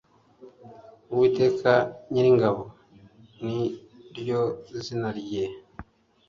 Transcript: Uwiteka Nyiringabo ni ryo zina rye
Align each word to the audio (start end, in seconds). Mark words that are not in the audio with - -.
Uwiteka 1.11 1.71
Nyiringabo 2.11 2.61
ni 3.45 3.59
ryo 4.17 4.41
zina 4.83 5.09
rye 5.19 5.43